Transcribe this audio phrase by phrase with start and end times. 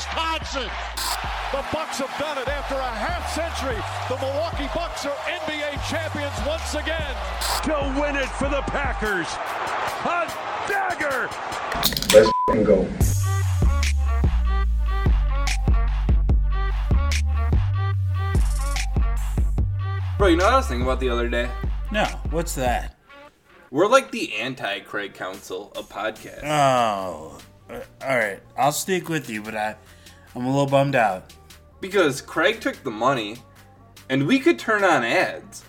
[0.00, 0.70] Wisconsin.
[1.52, 3.76] The Bucks have done it after a half century.
[4.08, 7.14] The Milwaukee Bucks are NBA champions once again.
[7.64, 9.28] To win it for the Packers.
[10.06, 10.24] A
[10.66, 11.28] dagger.
[12.14, 12.88] Let's go.
[20.16, 21.50] Bro, you know what I was thinking about the other day?
[21.92, 22.96] No, what's that?
[23.70, 26.44] We're like the anti Craig Counsell of podcasts.
[26.44, 27.38] Oh,
[27.74, 28.40] all right.
[28.56, 29.76] I'll stick with you, but I,
[30.34, 31.32] I'm a little bummed out.
[31.80, 33.36] Because Craig took the money,
[34.08, 35.64] and we could turn on ads,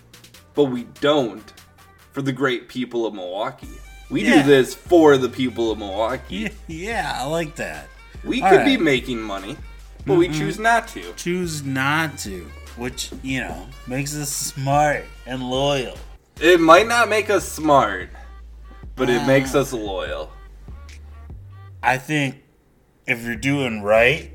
[0.54, 1.52] but we don't
[2.12, 3.68] for the great people of Milwaukee.
[4.10, 4.42] We Yeah.
[4.42, 6.36] do this for the people of Milwaukee.
[6.36, 7.88] Yeah, yeah I like that.
[8.24, 9.56] We All could be making money,
[10.06, 10.62] but we choose mm-hmm.
[10.64, 11.12] not to.
[11.14, 12.46] Choose not to,
[12.76, 15.96] which you know makes us smart and loyal.
[16.40, 18.10] It might not make us smart,
[18.96, 19.60] but it makes ah.
[19.60, 20.30] us loyal.
[21.82, 22.42] I think
[23.06, 24.30] if you're doing right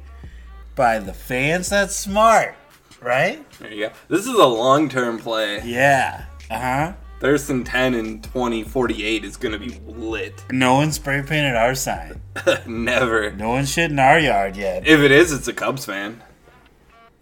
[0.76, 2.56] by the fans, that's smart,
[3.02, 3.50] right?
[3.59, 3.94] There you go.
[4.09, 5.62] This is a long term play.
[5.64, 6.25] Yeah.
[6.52, 6.94] Uh huh.
[7.20, 10.44] Thirst and Ten and 2048 is going to be lit.
[10.52, 12.22] No one spray painted our sign.
[12.68, 13.31] Never.
[13.31, 14.86] No one shit in our yard yet.
[14.86, 16.22] If it is, it's a Cubs fan.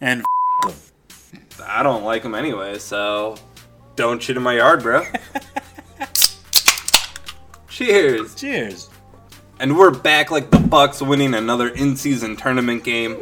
[0.02, 0.26] And
[1.66, 3.38] I don't like them anyway, so
[3.96, 5.06] don't shit in my yard, bro.
[7.70, 8.36] Cheers.
[8.36, 8.90] cheers.
[9.58, 13.17] And we're back like the Bucks winning another in-season tournament game.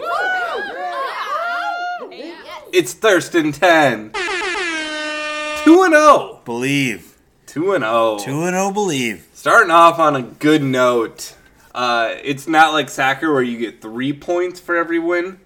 [2.72, 4.12] It's Thirst and Ten.
[4.14, 6.42] 2 and 0.
[6.44, 7.18] Believe.
[7.46, 8.18] 2 and 0.
[8.20, 9.28] Two and oh, believe.
[9.34, 11.36] Starting off on a good note.
[11.76, 15.40] Uh, it's not like soccer where you get 3 points for every win.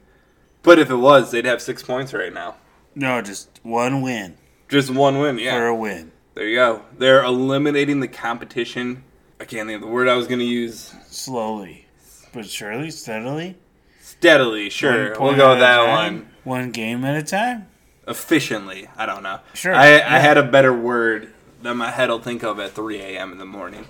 [0.64, 2.56] But if it was, they'd have 6 points right now.
[2.96, 4.38] No, just one win
[4.70, 5.52] Just one win, yeah.
[5.58, 6.14] for a win.
[6.34, 6.84] There you go.
[6.98, 9.04] They're eliminating the competition.
[9.40, 10.94] I can't think of the word I was going to use.
[11.08, 11.86] Slowly,
[12.34, 13.56] but surely, steadily.
[14.02, 15.20] Steadily, sure.
[15.20, 16.30] We'll go with that time, one.
[16.44, 17.68] One game at a time.
[18.08, 18.88] Efficiently.
[18.98, 19.40] I don't know.
[19.54, 23.00] Sure, I, I had a better word that my head will think of at 3
[23.00, 23.32] a.m.
[23.32, 23.86] in the morning.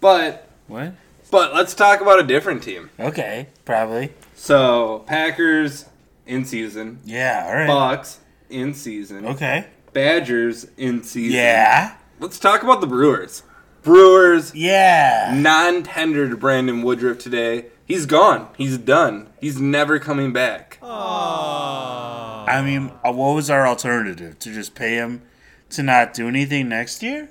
[0.00, 0.94] But What?
[1.30, 2.90] but let's talk about a different team.
[3.00, 4.12] Okay, probably.
[4.34, 5.86] So Packers
[6.26, 7.44] in season, Yeah.
[7.46, 7.66] All right.
[7.66, 8.20] Bucks
[8.50, 9.66] in season, Okay.
[9.92, 11.36] Badgers in season.
[11.36, 11.96] Yeah.
[12.20, 13.42] Let's talk about the Brewers.
[13.82, 15.32] Brewers Yeah.
[15.36, 17.66] non-tendered Brandon Woodruff today.
[17.84, 18.48] He's gone.
[18.56, 19.28] He's done.
[19.40, 20.78] He's never coming back.
[20.82, 24.38] Oh I mean, uh, what was our alternative?
[24.40, 25.22] To just pay him
[25.70, 27.28] to not do anything next year?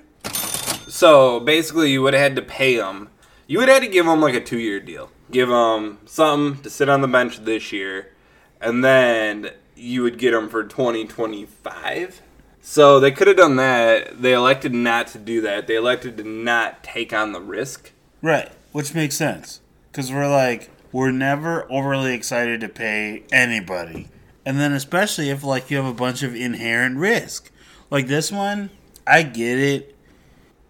[0.88, 3.08] So basically, you would have had to pay him.
[3.46, 5.10] You would have had to give him like a two-year deal.
[5.30, 8.12] Give him something to sit on the bench this year,
[8.60, 12.22] and then you would get him for 2025.
[12.64, 14.22] So they could have done that.
[14.22, 15.66] They elected not to do that.
[15.66, 17.90] They elected to not take on the risk.
[18.22, 18.50] Right.
[18.70, 19.60] Which makes sense.
[19.90, 24.08] Because we're like, we're never overly excited to pay anybody.
[24.46, 27.50] And then, especially if, like, you have a bunch of inherent risk.
[27.90, 28.70] Like this one,
[29.06, 29.96] I get it.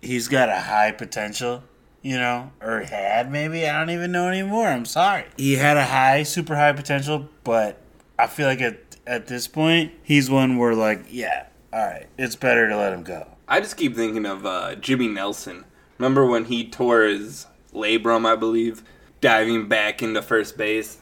[0.00, 1.62] He's got a high potential,
[2.02, 3.68] you know, or had maybe.
[3.68, 4.66] I don't even know anymore.
[4.66, 5.26] I'm sorry.
[5.36, 7.78] He had a high, super high potential, but
[8.18, 12.36] I feel like at, at this point, he's one where, like, yeah, all right, it's
[12.36, 13.26] better to let him go.
[13.48, 15.64] I just keep thinking of uh, Jimmy Nelson.
[15.98, 18.82] Remember when he tore his labrum, I believe,
[19.20, 20.98] diving back into first base?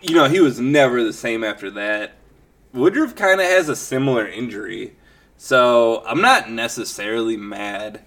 [0.00, 2.14] You know, he was never the same after that.
[2.72, 4.96] Woodruff kind of has a similar injury.
[5.36, 8.02] So I'm not necessarily mad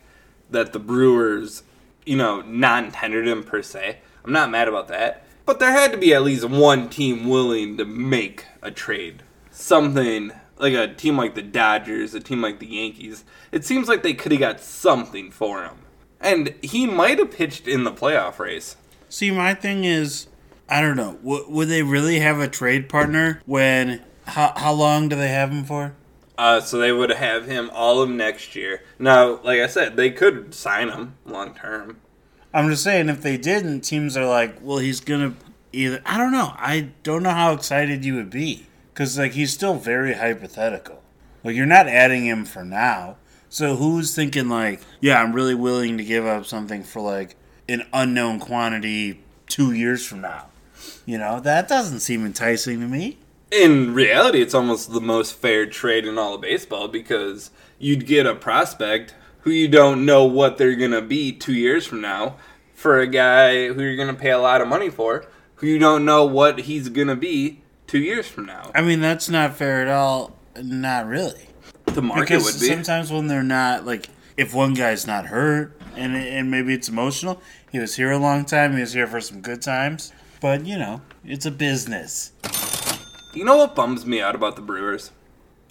[0.50, 1.64] that the Brewers,
[2.06, 4.00] you know, non tendered him per se.
[4.24, 5.26] I'm not mad about that.
[5.46, 9.24] But there had to be at least one team willing to make a trade.
[9.52, 13.24] Something like a team like the Dodgers, a team like the Yankees.
[13.52, 15.78] It seems like they could have got something for him.
[16.20, 18.76] And he might have pitched in the playoff race.
[19.10, 20.28] See, my thing is,
[20.68, 21.14] I don't know.
[21.24, 24.02] W- would they really have a trade partner when?
[24.26, 25.94] How how long do they have him for?
[26.38, 28.84] Uh, so they would have him all of next year.
[29.00, 31.98] Now, like I said, they could sign him long term.
[32.54, 35.36] I'm just saying, if they didn't, teams are like, well, he's gonna
[35.72, 36.02] either.
[36.06, 36.54] I don't know.
[36.58, 38.68] I don't know how excited you would be
[38.98, 41.04] because like he's still very hypothetical.
[41.44, 43.18] Like you're not adding him for now.
[43.48, 47.36] So who's thinking like, yeah, I'm really willing to give up something for like
[47.70, 50.48] an unknown quantity two years from now?
[51.06, 53.20] You know, that doesn't seem enticing to me.
[53.52, 58.26] In reality, it's almost the most fair trade in all of baseball because you'd get
[58.26, 62.38] a prospect who you don't know what they're going to be two years from now
[62.74, 65.28] for a guy who you're going to pay a lot of money for
[65.58, 68.72] who you don't know what he's going to be two years from now.
[68.76, 70.38] I mean, that's not fair at all.
[70.62, 71.48] Not really.
[71.86, 72.68] The market because would be.
[72.68, 77.42] sometimes when they're not like if one guy's not hurt and and maybe it's emotional
[77.72, 80.78] he was here a long time he was here for some good times But you
[80.78, 82.32] know, it's a business.
[83.34, 85.12] You know what bums me out about the Brewers?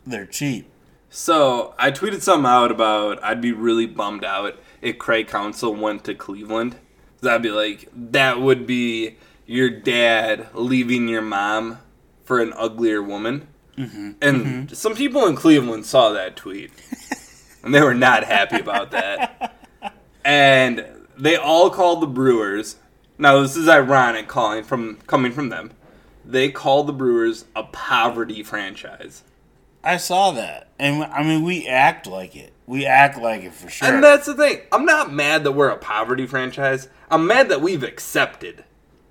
[0.07, 0.69] They're cheap.
[1.11, 6.05] So I tweeted something out about I'd be really bummed out if Craig Counsell went
[6.05, 6.77] to Cleveland.
[7.23, 9.17] I'd be like, that would be
[9.47, 11.79] your dad leaving your mom
[12.27, 13.49] for an uglier woman.
[13.79, 14.11] Mm-hmm.
[14.21, 16.73] And some people in Cleveland saw that tweet,
[17.63, 19.55] and they were not happy about that.
[20.25, 20.85] And
[21.17, 22.77] they all called the Brewers.
[23.19, 25.71] Now this is ironic, calling from coming from them.
[26.25, 29.23] They called the Brewers a poverty franchise.
[29.85, 32.53] I saw that, and I mean, we act like it.
[32.67, 33.89] We act like it for sure.
[33.89, 34.63] And that's the thing.
[34.73, 36.89] I'm not mad that we're a poverty franchise.
[37.09, 38.65] I'm mad that we've accepted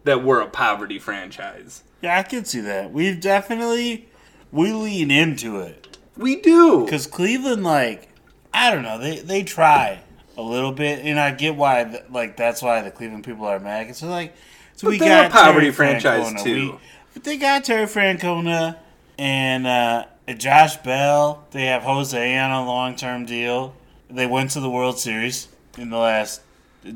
[0.04, 1.84] that we're a poverty franchise.
[2.02, 2.92] Yeah, I can see that.
[2.92, 4.08] We've definitely
[4.52, 6.84] we lean into it We do.
[6.86, 8.10] because Cleveland, like,
[8.54, 10.02] I don't know, they they try
[10.38, 13.60] a little bit, and I get why, th- like, that's why the Cleveland people are
[13.60, 13.94] mad.
[13.94, 14.36] they're like,
[14.76, 16.44] so But we they're got a poverty Terry franchise, Francona.
[16.44, 16.72] too.
[16.74, 16.80] We-
[17.14, 18.78] but they got Terry Francona
[19.18, 20.04] and uh,
[20.38, 21.46] Josh Bell.
[21.52, 23.74] They have Jose on a long term deal.
[24.10, 25.48] They went to the World Series
[25.78, 26.42] in the last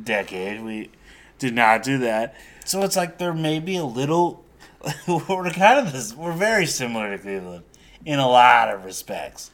[0.04, 0.62] decade.
[0.62, 0.90] We
[1.40, 2.36] did not do that.
[2.66, 4.44] So it's like they're maybe a little.
[5.08, 6.14] we're kind of this.
[6.14, 7.64] We're very similar to Cleveland
[8.06, 9.52] in a lot of respects,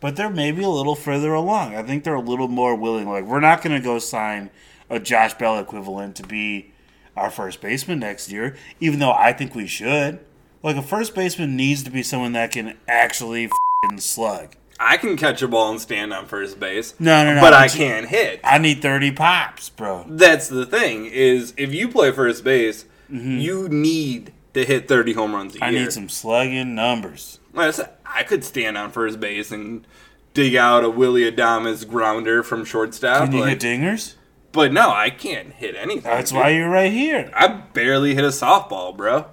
[0.00, 1.74] but they're maybe a little further along.
[1.74, 3.08] I think they're a little more willing.
[3.08, 4.50] Like we're not going to go sign
[4.88, 6.72] a Josh Bell equivalent to be
[7.16, 10.20] our first baseman next year, even though I think we should.
[10.62, 13.50] Like a first baseman needs to be someone that can actually
[13.98, 14.54] slug.
[14.80, 16.94] I can catch a ball and stand on first base.
[17.00, 18.40] No, no, no, But I can't hit.
[18.44, 20.04] I need thirty pops, bro.
[20.08, 23.38] That's the thing is if you play first base, mm-hmm.
[23.38, 25.64] you need to hit 30 home runs a Mm-hmm.
[25.64, 27.38] I need some slugging numbers.
[27.56, 27.72] I
[28.06, 29.86] I could stand on first base and
[30.34, 33.24] dig out a Willy Adames grounder from shortstop.
[33.24, 34.14] Can you like- hit dingers?
[34.52, 36.02] but no, I can't hit anything.
[36.10, 36.40] That's dude.
[36.40, 37.30] why you're right here.
[37.34, 39.26] I barely hit a softball, bro.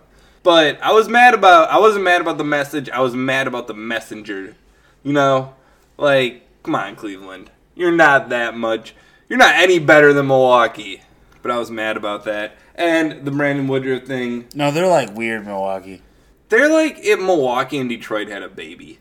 [0.44, 2.90] But I was mad about I wasn't mad about the message.
[2.90, 4.56] I was mad about the messenger.
[5.04, 5.56] You know,
[5.98, 7.50] like come on, Cleveland.
[7.76, 8.94] You're not that much.
[9.30, 11.02] You're not any better than Milwaukee.
[11.46, 12.58] But I was mad about that.
[12.74, 14.48] And the Brandon Woodruff thing.
[14.56, 16.02] No, they're like weird Milwaukee.
[16.50, 18.98] They're like if Milwaukee and Detroit had a baby.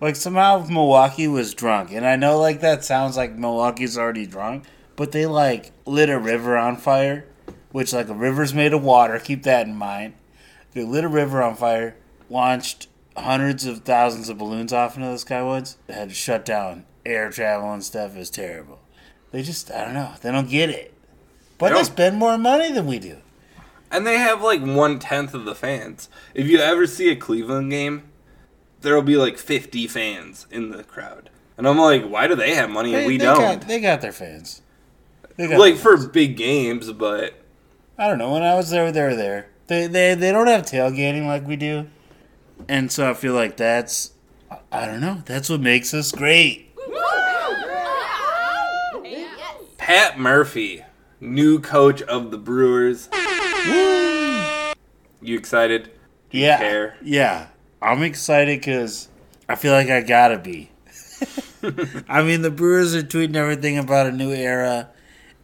[0.00, 4.64] Like somehow Milwaukee was drunk, and I know like that sounds like Milwaukee's already drunk,
[4.96, 7.26] but they like lit a river on fire,
[7.70, 9.20] which like a river's made of water.
[9.20, 10.14] Keep that in mind.
[10.72, 11.94] They lit a river on fire,
[12.28, 17.30] launched hundreds of thousands of balloons off into the skywoods, had to shut down air
[17.30, 18.16] travel and stuff.
[18.16, 18.80] It was terrible.
[19.30, 20.14] They just I don't know.
[20.20, 20.93] They don't get it.
[21.58, 23.18] But They they spend more money than we do.
[23.90, 26.08] And they have like one tenth of the fans.
[26.34, 28.02] If you ever see a Cleveland game,
[28.80, 31.30] there'll be like 50 fans in the crowd.
[31.56, 33.38] And I'm like, why do they have money and They, we they don't?
[33.60, 34.62] Got, they got their fans.
[35.36, 37.34] They got like their for big games, but
[37.96, 38.32] I don't know.
[38.32, 39.46] When I was there, they were there.
[39.68, 41.88] They they they don't have tailgating like we do,
[42.68, 44.12] and so I feel like that's
[44.50, 45.22] I- I don't know.
[45.24, 46.70] That's what makes us great.
[49.78, 50.83] Pat Murphy,
[51.20, 53.08] new coach of the Brewers.
[55.20, 55.90] You excited?
[56.30, 56.96] Do you Yeah, care?
[57.02, 57.46] yeah.
[57.80, 59.08] I'm excited because
[59.48, 60.70] I feel like I gotta be.
[62.08, 64.90] I mean, the Brewers are tweeting everything about a new era,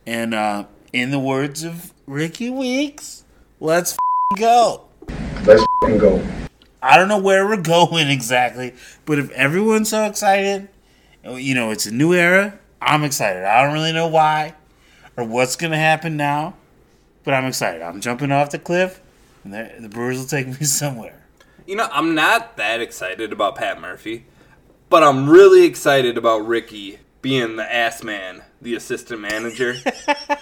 [0.06, 3.24] and uh, in the words of Rickie Weeks,
[3.58, 4.84] let's f- go.
[5.44, 6.22] Let's f***ing go.
[6.82, 8.74] I don't know where we're going exactly,
[9.06, 10.68] but if everyone's so excited,
[11.24, 13.44] you know, it's a new era, I'm excited.
[13.44, 14.54] I don't really know why
[15.20, 16.54] or what's going to happen now,
[17.24, 17.82] but I'm excited.
[17.82, 19.00] I'm jumping off the cliff,
[19.44, 21.26] and the, the Brewers will take me somewhere.
[21.66, 24.24] You know, I'm not that excited about Pat Murphy,
[24.88, 29.76] but I'm really excited about Rickie being the ass man, the assistant manager.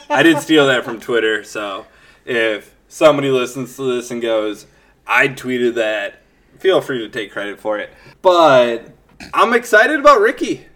[0.08, 1.86] I did steal that from Twitter, so
[2.24, 4.66] if somebody listens to this and goes,
[5.06, 6.22] I tweeted that,
[6.60, 7.90] feel free to take credit for it.
[8.22, 8.90] But
[9.34, 10.66] I'm excited about Rickie.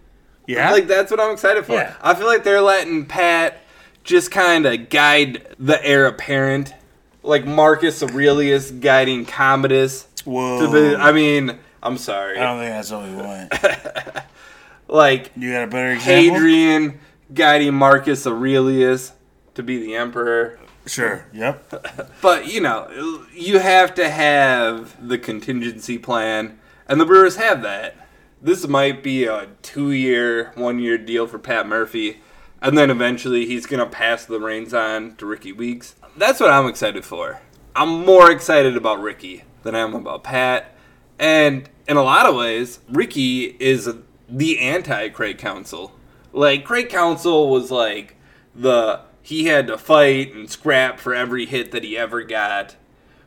[0.47, 0.73] Yeah?
[0.73, 1.75] Like that's what I'm excited for.
[1.75, 1.95] Yeah.
[2.03, 3.62] I feel like they're letting Pat
[4.05, 6.75] just kind of guide the heir apparent,
[7.23, 10.07] like Marcus Aurelius guiding Commodus.
[10.25, 10.67] Whoa.
[10.67, 12.39] To be, I mean, I'm sorry.
[12.39, 14.25] I don't think that's what we want.
[14.89, 16.35] like You got a better example?
[16.35, 17.01] Hadrian
[17.35, 19.13] guiding Marcus Aurelius
[19.55, 20.59] to be the emperor.
[20.87, 21.25] Sure.
[21.33, 22.09] Yep.
[22.23, 27.97] But you know, you have to have the contingency plan, and the Brewers have that.
[28.41, 32.21] This might be a two-year, one-year deal for Pat Murphy,
[32.63, 35.97] and then eventually he's gonna pass the reins on to Rickie Weeks.
[36.17, 37.43] That's what I'm excited for.
[37.77, 40.75] I'm more excited about Rickie than I am about Pat,
[41.19, 43.93] and in a lot of ways, Rickie is
[44.29, 45.93] the anti-Craig Counsell.
[46.33, 48.17] Like Craig Counsell was like
[48.55, 52.77] the he had to fight and scrap for every hit that he ever got.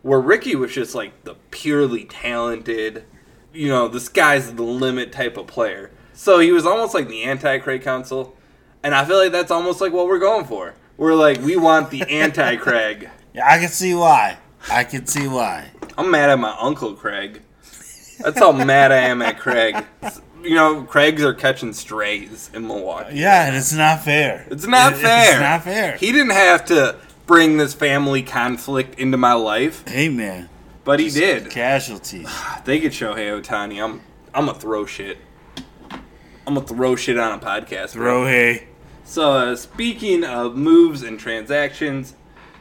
[0.06, 3.06] where Rickie was just like the purely talented,
[3.52, 5.90] you know, the sky's the limit type of player.
[6.14, 8.36] So he was almost like the anti Craig Counsell,
[8.86, 10.74] and I feel like that's almost like what we're going for.
[10.96, 13.10] We're like we want the anti Craig.
[13.36, 14.38] Yeah, I can see why.
[14.72, 15.72] I can see why.
[15.98, 17.42] I'm mad at my uncle Craig.
[18.22, 19.76] That's how mad I am at Craig.
[20.42, 23.18] You know, Craigs are catching strays in Milwaukee.
[23.18, 24.48] Yeah, and it's not fair.
[24.50, 25.32] It's not It- fair.
[25.32, 25.98] It's not fair.
[25.98, 30.48] He didn't have to bring this family conflict into my life, hey man,
[30.86, 31.50] but he did.
[31.50, 32.30] casualties.
[32.64, 33.84] They get Shohei Ohtani.
[33.84, 34.00] I'm
[34.34, 35.18] I'm gonna throw shit.
[36.48, 37.96] I'm gonna throw shit on a podcast.
[37.96, 38.24] bro.
[38.24, 38.68] Throw hay.
[39.06, 42.16] So uh, speaking of moves and transactions,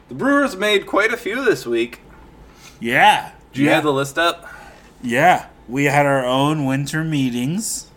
[0.09, 2.01] the Brewers made quite a few this week.
[2.79, 3.33] Yeah.
[3.53, 3.77] Do you yeah.
[3.77, 4.49] have the list up?
[5.03, 7.91] Yeah, we had our own winter meetings.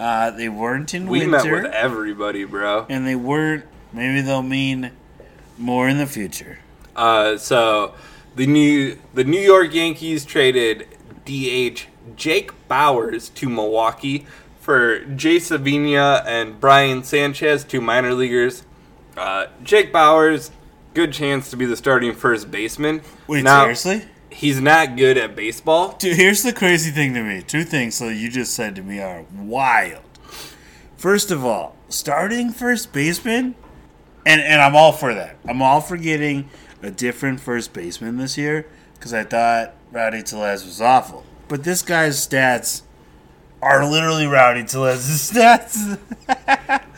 [0.00, 2.86] Uh, they weren't in We winter, met with everybody, bro.
[2.88, 3.64] and they weren't.
[3.92, 4.90] Maybe they'll mean
[5.56, 6.58] more in the future.
[6.96, 7.94] Uh, so
[8.34, 10.88] the new the New York Yankees traded
[11.24, 11.86] DH
[12.16, 14.26] Jake Bauers to Milwaukee
[14.64, 18.64] for Jace Avina and Brian Sanchez, two minor leaguers.
[19.14, 20.50] Uh, Jake Bauers,
[20.94, 23.02] good chance to be the starting first baseman.
[23.26, 24.04] Wait, Now, seriously?
[24.30, 25.96] He's not good at baseball.
[25.98, 27.42] Dude, here's the crazy thing to me.
[27.42, 30.02] Two things that you just said to me are wild.
[30.96, 33.54] First of all, starting first baseman,
[34.24, 35.36] and and I'm all for that.
[35.46, 36.48] I'm all for getting
[36.82, 41.24] a different first baseman this year because I thought Rowdy Tellez was awful.
[41.48, 42.82] But this guy's stats
[43.64, 45.98] are literally Rowdy Tellez's stats.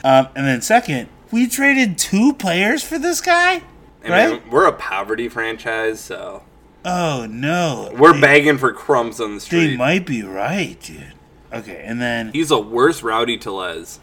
[0.05, 3.63] um, and then second, we traded two players for this guy,
[4.05, 4.31] I right?
[4.31, 6.43] mean, we're a poverty franchise, so
[6.85, 9.69] oh no, we're They- begging for crumbs on the street.
[9.71, 11.13] They might be right, dude.
[11.53, 14.01] Okay, and then He's a worse Rowdy Tellez.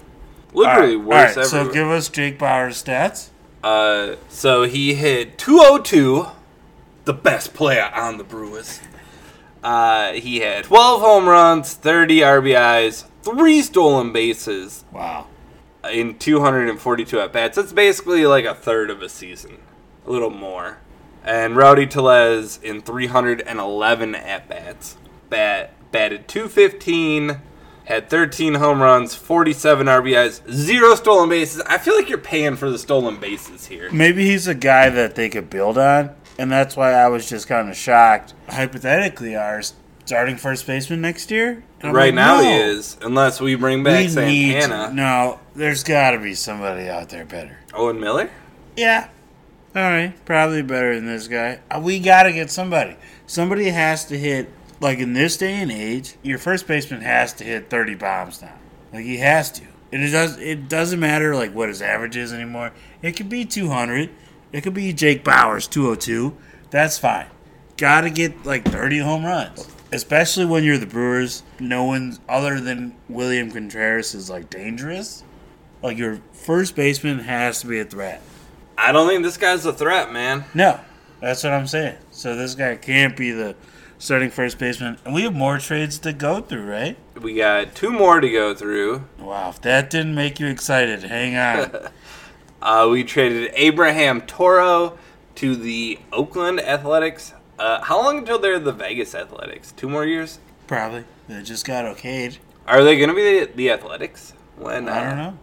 [0.53, 3.29] Literally All right, worse right, So give us Jake Bauer's stats.
[3.63, 6.27] Uh, so he hit 202,
[7.05, 8.79] the best player on the Brewers.
[9.63, 15.27] Uh, he had 12 home runs, 30 RBIs, three stolen bases Wow.
[15.91, 17.55] in 242 at bats.
[17.55, 19.60] That's basically like a third of a season,
[20.05, 20.79] a little more.
[21.24, 24.98] And Rowdy Tellez in 311 at bats,
[25.29, 27.39] bat batted 215,
[27.86, 31.62] had 13 home runs, 47 RBIs, zero stolen bases.
[31.67, 33.89] I feel like you're paying for the stolen bases here.
[33.91, 37.48] Maybe he's a guy that they could build on, and that's why I was just
[37.48, 38.34] kind of shocked.
[38.50, 39.62] Hypothetically, our
[40.06, 41.63] starting first baseman next year.
[41.82, 44.90] And right like, now no, he is, unless we bring back We need Santana.
[44.90, 45.40] to, no.
[45.56, 47.58] There's got to be somebody out there better.
[47.74, 48.30] Owen Miller?
[48.78, 49.10] Yeah.
[49.75, 51.60] All right, probably better than this guy.
[51.72, 52.96] Uh, We got to get somebody.
[53.25, 54.50] Somebody has to hit
[54.80, 56.16] like in this day and age.
[56.22, 58.54] Your first baseman has to hit 30 bombs now.
[58.94, 59.63] Like he has to.
[59.92, 60.38] It does.
[60.38, 62.72] It doesn't matter like what his average is anymore.
[63.02, 64.10] It could be 200.
[64.53, 66.38] It could be Jake Bauers 202.
[66.69, 67.25] That's fine.
[67.75, 69.67] Got to get like 30 home runs.
[69.91, 75.24] Especially when you're the Brewers, no one other than William Contreras is like dangerous.
[75.81, 78.22] Like your first baseman has to be a threat.
[78.77, 80.45] I don't think this guy's a threat, man.
[80.53, 80.79] No,
[81.19, 81.98] that's what I'm saying.
[82.12, 83.55] So this guy can't be the
[83.98, 84.98] starting first baseman.
[85.05, 86.98] And we have more trades to go through, right?
[87.19, 89.05] We got two more to go through.
[89.19, 91.89] Wow, if that didn't make you excited, hang on.
[92.63, 94.98] Uh, we traded Abraham Toro
[95.36, 97.34] to the Oakland Athletics.
[97.60, 99.74] Uh, how long until they're the Vegas Athletics?
[99.74, 100.39] Two more years?
[100.65, 101.03] Probably.
[101.27, 102.38] They just got okayed.
[102.65, 104.32] Are they going to be the, the Athletics?
[104.55, 105.38] When I don't uh, know.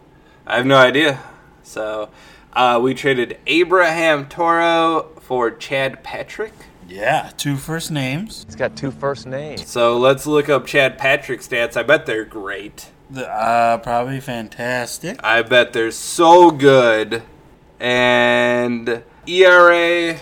[0.47, 1.19] I have no idea.
[1.61, 2.09] So
[2.53, 6.53] uh, we traded Abraham Toro for Chad Patrick.
[6.89, 8.45] Yeah, two first names.
[8.45, 9.67] He's got two first names.
[9.67, 11.77] So let's look up Chad Patrick's stats.
[11.77, 12.89] I bet they're great.
[13.11, 15.19] The, uh, probably fantastic.
[15.23, 17.23] I bet they're so good.
[17.79, 20.17] And ERA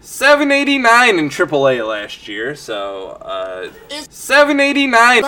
[0.00, 2.54] 789 in AAA last year.
[2.54, 3.70] So uh,
[4.08, 5.24] 789.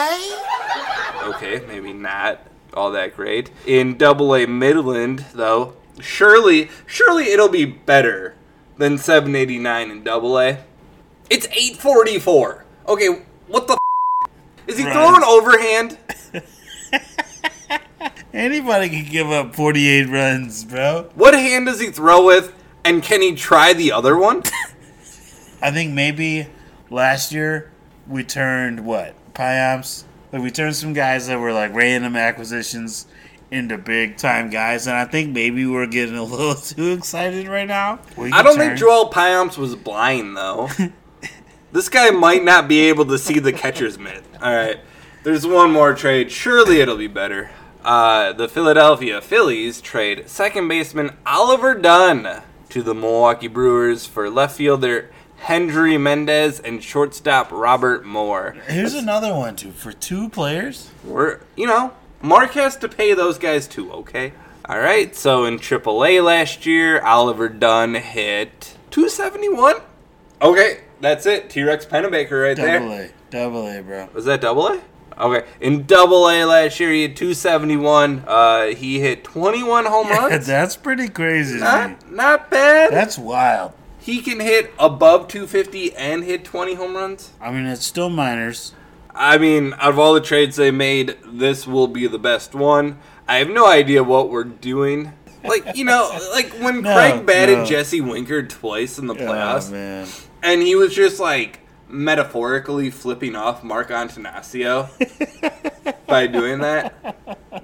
[1.35, 2.41] Okay, maybe not
[2.73, 3.51] all that great.
[3.67, 8.35] In AA Midland, though, surely, surely it'll be better
[8.79, 10.57] than 789 in AA.
[11.29, 12.65] It's 844.
[12.89, 13.75] Okay, what the?
[13.75, 14.31] F-
[14.67, 14.93] Is he Right.
[14.95, 15.99] throwing overhand?
[18.35, 21.11] Anybody can give up 48 runs, bro.
[21.15, 22.55] What hand does he throw with?
[22.85, 24.43] And can he try the other one?
[25.61, 26.49] I think maybe
[26.91, 27.71] last year
[28.09, 29.15] we turned what?
[29.35, 30.05] Payamps?
[30.33, 33.07] Like we turned some guys that were like random acquisitions
[33.51, 37.69] into big time guys, and I think maybe we're getting a little too excited right
[37.69, 38.01] now.
[38.19, 40.71] I don't turn- think Joel Payamps was blind though.
[41.73, 44.25] this guy might not be able to see the catcher's mitt.
[44.41, 44.81] All right,
[45.23, 46.31] there's one more trade.
[46.31, 47.51] Surely it'll be better.
[47.85, 54.57] Uh, the Philadelphia Phillies trade second baseman Oliver Dunn to the Milwaukee Brewers for left
[54.57, 55.11] fielder
[55.43, 58.55] Hendry Mendez, and shortstop Robert Moore.
[58.69, 60.89] Here's another one too for two players.
[61.03, 64.33] We're, you know, Mark has to pay those guys too, okay?
[64.67, 69.81] All right, so in AAA last year, Oliver Dunn hit 271.
[70.41, 71.51] Okay, that's it.
[71.51, 72.79] T Rex Pennebaker right there.
[72.79, 74.09] Double A, double A, bro.
[74.15, 74.81] Was that double A?
[75.19, 75.47] Okay.
[75.61, 78.25] In double A last year, he had 271.
[78.27, 80.47] Uh, he hit 21 home runs.
[80.47, 81.59] That's pretty crazy.
[81.59, 82.93] Not, not bad.
[82.93, 83.73] That's wild.
[83.99, 87.31] he can hit above 250 and hit 20 home runs.
[87.41, 88.75] I mean, it's still minors.
[89.15, 92.99] I mean, out of all the trades they made, this will be the best one.
[93.29, 95.13] I have no idea what we're doing.
[95.45, 97.65] Like, you know, like when No, Craig batted no.
[97.67, 100.09] Jesse Winker twice in the Oh playoffs, man.
[100.43, 101.61] and he was just like
[101.93, 104.89] metaphorically flipping off Mark Attanasio
[106.07, 106.95] by doing that.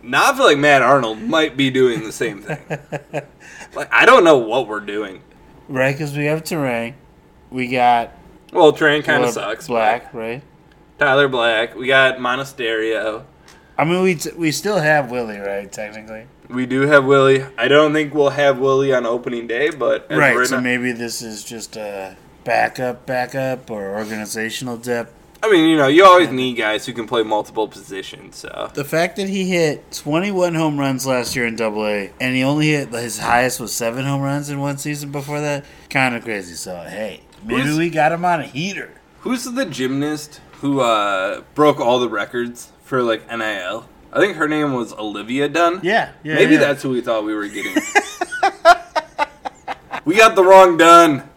[0.03, 2.59] Now I feel like Matt Arnold might be doing the same thing.
[3.75, 5.23] Like I don't know what we're doing.
[5.69, 6.95] Right, because we have terrain.
[7.51, 8.13] We got
[8.53, 9.67] Well, Turang kind of sucks.
[9.67, 10.43] Black, right?
[10.99, 11.75] Tyler Black.
[11.75, 13.25] We got Monasterio.
[13.77, 15.71] I mean, we t- we still have Willie, right?
[15.71, 17.45] Technically, We do have Willie.
[17.57, 20.47] I don't think we'll have Willie on opening day, but right.
[20.47, 22.17] So maybe this is just a
[22.49, 25.13] backup, backup, or organizational depth.
[25.43, 28.37] I mean, you know, you always need guys who can play multiple positions.
[28.37, 32.35] So The fact that he hit 21 home runs last year in Double A, and
[32.35, 36.17] he only hit his highest was seven home runs in one season before that, kind
[36.17, 36.55] of crazy.
[36.55, 38.93] So hey, maybe Who's- we got him on a heater.
[39.21, 43.87] Who's the gymnast who uh, broke all the records for like NIL?
[44.11, 45.81] I think her name was Olivia Dunne.
[45.83, 46.37] Yeah, yeah.
[46.37, 46.61] Maybe yeah.
[46.61, 47.75] that's who we thought we were getting.
[50.07, 51.29] we got the wrong Dunn.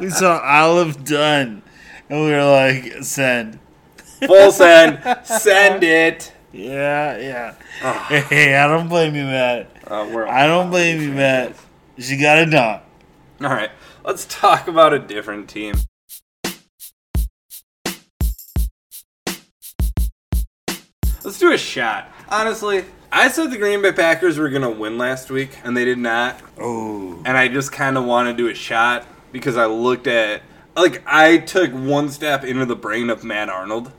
[0.00, 1.62] We saw Olive Dunn,
[2.08, 3.58] and we were like, send.
[4.26, 5.00] Full send.
[5.24, 6.32] Send it.
[6.52, 7.54] Yeah, yeah.
[8.28, 9.68] Hey, I don't blame you, Matt.
[9.86, 11.54] Uh, we're I don't blame you, Matt.
[11.98, 12.80] She got it done.
[13.42, 13.70] All right.
[14.02, 15.74] Let's talk about a different team.
[21.22, 22.10] Let's do a shot.
[22.30, 25.84] Honestly, I said the Green Bay Packers were going to win last week, and they
[25.84, 26.40] did not.
[26.58, 30.42] Oh, and I just kind of want to do a shot because I looked at
[30.76, 33.92] like I took one step into the brain of Matt Arnold,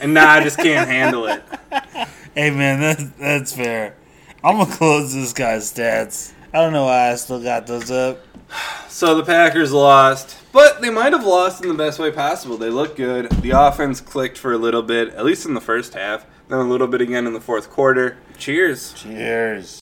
[0.00, 1.42] and now I just can't handle it.
[2.34, 3.96] hey man, that's that's fair.
[4.42, 6.32] I'm gonna close this guy's stats.
[6.52, 8.24] I don't know why I still got those up.
[8.88, 12.56] So the Packers lost, but they might have lost in the best way possible.
[12.56, 13.30] They look good.
[13.30, 16.64] The offense clicked for a little bit, at least in the first half, then a
[16.64, 18.18] little bit again in the fourth quarter.
[18.38, 18.94] Cheers.
[18.94, 19.78] Cheers.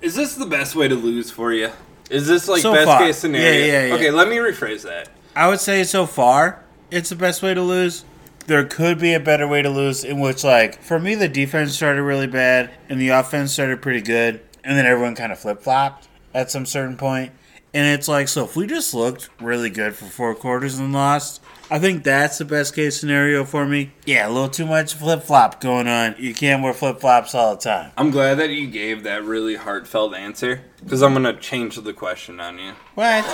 [0.00, 1.70] Is this the best way to lose for you?
[2.10, 3.00] Is this like So best far.
[3.00, 3.50] case scenario?
[3.50, 3.94] Yeah, yeah, yeah.
[3.94, 5.08] Okay, let me rephrase that.
[5.34, 8.04] I would say so far, it's the best way to lose.
[8.46, 11.74] There could be a better way to lose, in which, like, for me, the defense
[11.74, 15.62] started really bad and the offense started pretty good, and then everyone kind of flip
[15.62, 17.32] flopped at some certain point.
[17.76, 21.42] And it's like, so if we just looked really good for four quarters and lost,
[21.70, 23.92] I think that's the best case scenario for me.
[24.06, 26.14] Yeah, a little too much flip flop going on.
[26.18, 27.92] You can't wear flip flops all the time.
[27.98, 32.40] I'm glad that you gave that really heartfelt answer because I'm gonna change the question
[32.40, 32.72] on you.
[32.94, 33.26] What?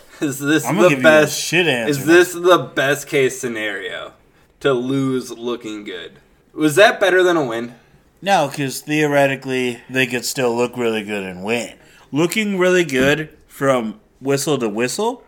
[0.20, 1.38] Is this I'm the best?
[1.40, 1.90] shit answer.
[1.92, 4.14] Is this the best case scenario
[4.58, 6.18] to lose looking good?
[6.52, 7.76] Was that better than a win?
[8.20, 11.76] No, because theoretically they could still look really good and win.
[12.10, 15.22] Looking really good from whistle to whistle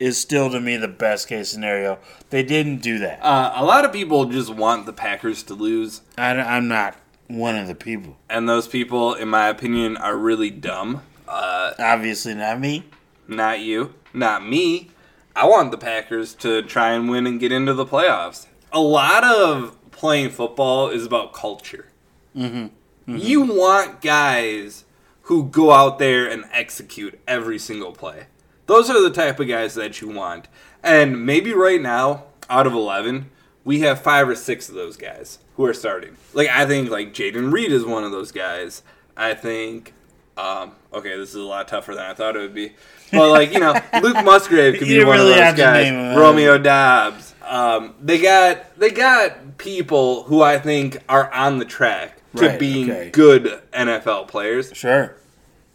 [0.00, 1.98] is still to me the best case scenario.
[2.30, 3.22] They didn't do that.
[3.22, 7.54] Uh, a lot of people just want the Packers to lose, I, am not one
[7.54, 8.16] of the people.
[8.30, 11.02] and those people, in my opinion, are really dumb.
[11.28, 12.84] Uh, Obviously, not me.
[13.28, 14.90] not you, not me.
[15.34, 18.46] I want the Packers to try and win and get into the playoffs.
[18.72, 21.90] A lot of playing football is about culture.
[22.34, 24.85] You want guys
[25.26, 28.26] who go out there and execute every single play.
[28.66, 30.46] Those are the type of guys that you want.
[30.84, 33.30] And maybe right now, out of 11,
[33.64, 36.16] we have five or six of those guys who are starting.
[36.32, 38.84] Like, I think, like, Jayden Reed is one of those guys.
[39.16, 39.94] I think,
[40.36, 42.74] um, okay, this is a lot tougher than I thought it would be.
[43.10, 46.16] But, like, you know, Luke Musgrave could You be one really of those guys.
[46.16, 47.34] Romeo Doubs.
[47.42, 52.58] Um, they got they got people who I think are on the track to Right,
[52.58, 53.10] being okay.
[53.10, 54.70] good NFL players.
[54.74, 55.16] Sure.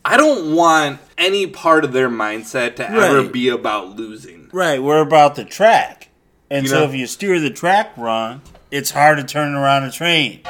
[0.03, 4.49] I don't want any part of their mindset to ever be about losing.
[4.51, 6.09] Right, we're about the track.
[6.49, 9.83] And You so know- if you steer the track wrong, it's hard to turn around
[9.83, 10.41] a train.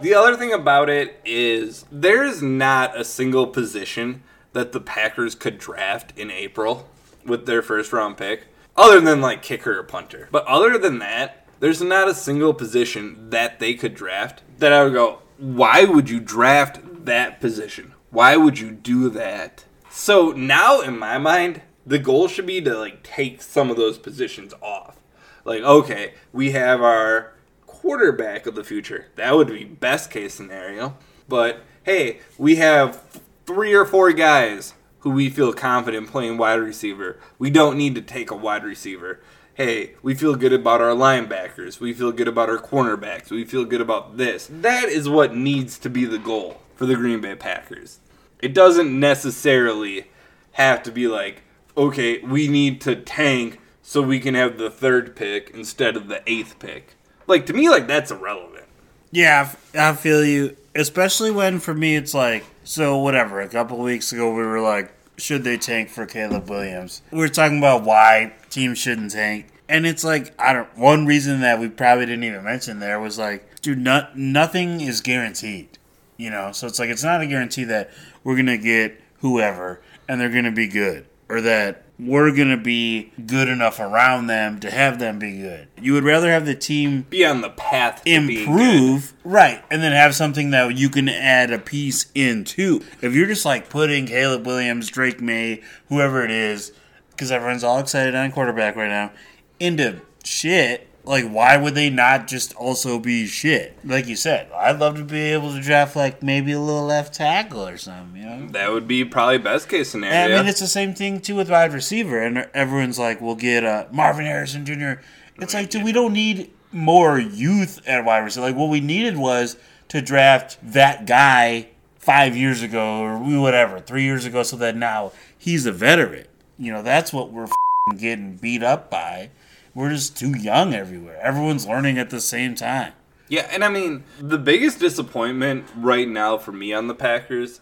[0.00, 5.36] The other thing about it is there is not a single position that the Packers
[5.36, 6.88] could draft in April
[7.24, 10.28] with their first round pick, other than like kicker or punter.
[10.32, 14.82] But other than that, there's not a single position that they could draft that I
[14.82, 17.94] would go, why would you draft that position?
[18.10, 19.64] Why would you do that?
[19.88, 23.96] So now, in my mind, the goal should be to like take some of those
[23.96, 24.96] positions off.
[25.44, 29.06] Like, okay, we have our quarterback of the future.
[29.14, 30.96] That would be best case scenario.
[31.28, 37.20] But hey, we have three or four guys who we feel confident playing wide receiver.
[37.38, 39.20] We don't need to take a wide receiver.
[39.54, 41.78] Hey, we feel good about our linebackers.
[41.78, 43.30] We feel good about our cornerbacks.
[43.30, 44.48] We feel good about this.
[44.50, 48.00] That is what needs to be the goal for the Green Bay Packers.
[48.38, 50.06] It doesn't necessarily
[50.52, 51.42] have to be like,
[51.76, 56.22] okay, we need to tank so we can have the third pick instead of the
[56.26, 56.96] eighth pick.
[57.26, 58.64] Like, to me, like, that's irrelevant.
[59.10, 60.56] Yeah, I feel you.
[60.74, 63.42] Especially when for me it's like so whatever.
[63.42, 67.02] A couple weeks ago we were like, should they tank for Caleb Williams?
[67.12, 70.76] We were talking about why teams shouldn't tank, and it's like I don't.
[70.76, 75.00] One reason that we probably didn't even mention there was like, dude, not, nothing is
[75.00, 75.78] guaranteed.
[76.16, 77.90] You know, so it's like it's not a guarantee that
[78.24, 83.48] we're gonna get whoever and they're gonna be good, or that we're gonna be good
[83.48, 85.68] enough around them to have them be good.
[85.80, 89.92] You would rather have the team Be on the path to improve, right, and then
[89.92, 92.80] have something that you can add a piece into.
[93.00, 96.72] If you're just like putting Caleb Williams, Drake Maye, whoever it is,
[97.10, 99.12] because everyone's all excited on quarterback right now,
[99.60, 100.88] into shit.
[101.04, 103.76] Like, why would they not just also be shit?
[103.84, 107.14] Like you said, I'd love to be able to draft like maybe a little left
[107.14, 108.22] tackle or something.
[108.22, 110.14] You know, That would be probably best case scenario.
[110.14, 113.34] and I mean, it's the same thing too with wide receiver, and everyone's like, "We'll
[113.34, 115.00] get uh, Marvin Harrison Jr."
[115.40, 118.46] It's like, dude, we don't need more youth at wide receiver.
[118.46, 119.56] Like, what we needed was
[119.88, 121.66] to draft that guy
[121.98, 126.26] five years ago or whatever, three years ago, so that now he's a veteran.
[126.58, 129.30] You know, that's what we're f***ing getting beat up by.
[129.74, 131.18] We're just too young everywhere.
[131.22, 132.92] Everyone's learning at the same time.
[133.28, 137.60] Yeah, and I mean, the biggest disappointment right now for me on the Packers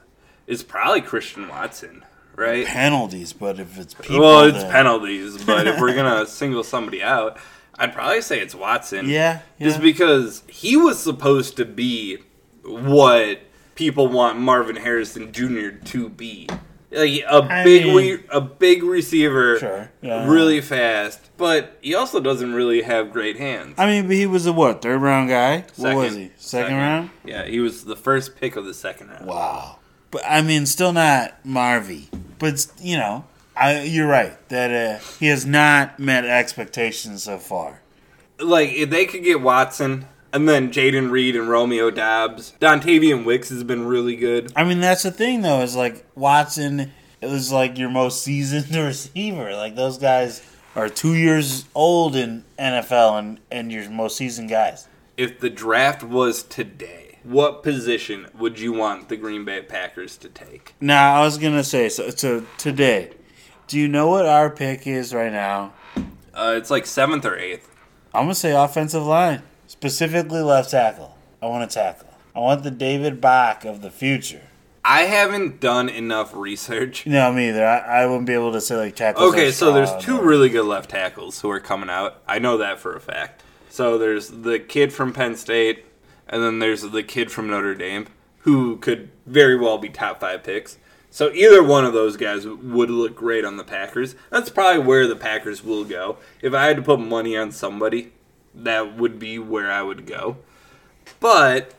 [0.48, 2.66] is probably Christian Watson, right?
[2.66, 7.00] Penalties, but if it's people, well, it's then- penalties, but if we're gonna single somebody
[7.02, 7.38] out,
[7.78, 9.08] I'd probably say it's Watson.
[9.08, 12.18] Yeah, just because he was supposed to be
[12.64, 13.40] what
[13.76, 15.70] people want Marvin Harrison Jr.
[15.86, 16.48] to be.
[16.92, 20.28] Like a I big, mean- re- a big receiver, Sure, yeah.
[20.28, 23.76] really fast, but he also doesn't really have great hands.
[23.78, 25.64] I mean, but he was a what third round guy?
[25.76, 26.32] what was he?
[26.36, 26.76] Second, Second.
[26.76, 27.10] round?
[27.24, 29.26] Yeah, he was the first pick of the second round.
[29.26, 29.78] Wow.
[30.10, 32.06] But I mean, still not Marvy.
[32.40, 33.24] But you know,
[33.54, 37.82] I you're right that uh, he has not met expectations so far.
[38.40, 43.48] Like if they could get Watson and then Jayden Reed and Romeo Doubs, Dontayvion Wicks
[43.48, 44.52] has been really good.
[44.56, 45.60] I mean, that's the thing though.
[45.60, 46.92] Is like Watson.
[47.20, 49.54] It was like your most seasoned receiver.
[49.54, 50.42] Like those guys
[50.76, 54.86] are two years old in NFL and and your most seasoned guys.
[55.16, 60.28] If the draft was today, what position would you want the Green Bay Packers to
[60.28, 60.74] take?
[60.80, 62.10] Now I was gonna say so.
[62.10, 63.12] So today,
[63.66, 65.74] do you know what our pick is right now?
[66.32, 67.68] Uh, it's like seventh or eighth.
[68.14, 71.16] I'm gonna say offensive line, specifically left tackle.
[71.40, 72.08] I want to tackle.
[72.34, 74.42] I want the David Bach of the future.
[74.84, 77.06] I haven't done enough research.
[77.10, 77.64] No, me either.
[77.64, 79.32] I, I wouldn't be able to say like tackles.
[79.32, 82.20] Okay, so there's two or- really good left tackles who are coming out.
[82.26, 83.44] I know that for a fact.
[83.68, 85.84] So there's the kid from Penn State,
[86.28, 90.42] and then there's the kid from Notre Dame, who could very well be top five
[90.42, 90.78] picks.
[91.10, 94.16] So either one of those guys would look great on the Packers.
[94.30, 96.18] That's probably where the Packers will go.
[96.42, 98.12] If I had to put money on somebody,
[98.54, 100.38] that would be where I would go.
[101.18, 101.74] But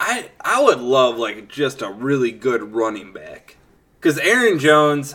[0.00, 3.56] I I would love like just a really good running back.
[4.00, 5.14] Cuz Aaron Jones,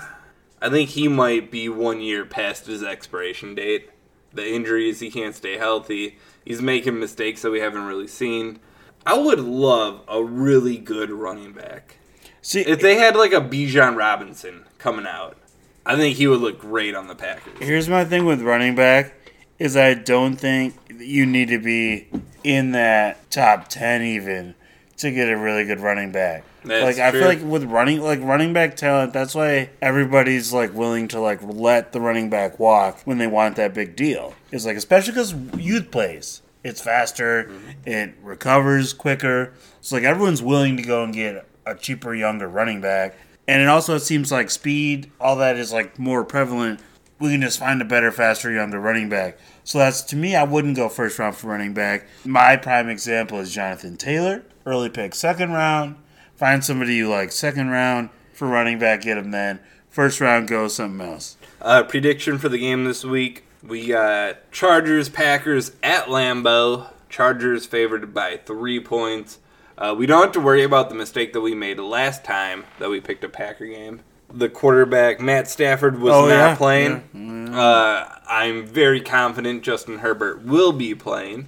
[0.62, 3.89] I think he might be 1 year past his expiration date.
[4.34, 6.17] The injuries, he can't stay healthy.
[6.45, 8.60] He's making mistakes that we haven't really seen.
[9.06, 11.98] I would love a really good running back.
[12.41, 15.38] See, If they had like a Bijan Robinson coming out,
[15.86, 17.58] I think he would look great on the Packers.
[17.60, 19.13] here's my thing with running back
[19.60, 22.08] is I don't think you need to be
[22.43, 24.56] in that top ten even
[24.98, 26.43] to get a really good running back.
[26.63, 27.19] That's like I true.
[27.22, 31.39] feel like with running like running back talent, that's why everybody's like willing to like
[31.41, 34.34] let the running back walk when they want that big deal.
[34.52, 36.41] It's like especially because youth plays.
[36.62, 37.69] It's faster, Mm-hmm.
[37.89, 39.54] it recovers quicker.
[39.80, 43.15] So like everyone's willing to go and get a cheaper, younger running back.
[43.48, 46.82] And it also seems like speed, all that is like more prevalent.
[47.19, 49.38] We can just find a better, faster, younger running back.
[49.63, 52.08] So that's to me, I wouldn't go first round for running back.
[52.25, 55.97] My prime example is Jonathan Taylor, early pick, second round.
[56.36, 59.60] Find somebody you like second round for running back, get him then.
[59.89, 61.36] First round, go something else.
[61.62, 66.88] Uh, prediction for the game this week: we got Chargers Packers at Lambeau.
[67.10, 69.39] Chargers favored by three points.
[69.77, 72.89] Uh, we don't have to worry about the mistake that we made last time that
[72.89, 74.01] we picked a Packer game
[74.33, 76.55] the quarterback Matt Stafford was Oh, not yeah?
[76.55, 77.49] playing.
[77.53, 81.47] Uh, I'm very confident Justin Herbert will be playing.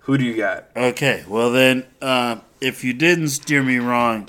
[0.00, 0.68] Who do you got?
[0.76, 4.28] Okay, well then, uh, if you didn't steer me wrong